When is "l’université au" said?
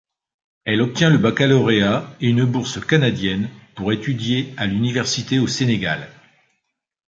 4.65-5.45